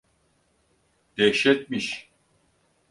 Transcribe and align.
Dehşetmiş! 1.17 2.11